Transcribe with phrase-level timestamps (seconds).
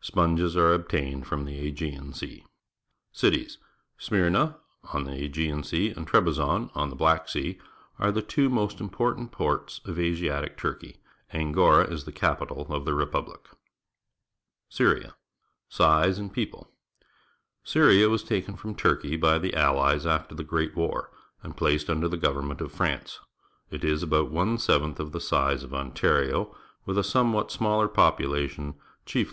[0.00, 2.44] Sponges are obtained from the Aegean Sea.
[3.10, 3.58] Cities.—
[4.06, 4.56] Smyrna,
[4.92, 7.58] on the Aegean Sea, and Trebizond, on the Black Sea,
[7.98, 11.00] are the two most important ports of .\siatic Turkey.
[11.34, 13.46] Angora is the capital of the repubUc.
[14.68, 15.12] SYRIA (rK>^>^
[15.68, 16.70] Size and People.—
[17.64, 21.10] Syria w^as takeiV from Turkey by the .\lUes after the Great War
[21.42, 23.18] and placed under the government of France.
[23.72, 26.54] It is about one seventh of the size of Ontario,
[26.86, 29.28] with a somewhat smaller population, chief!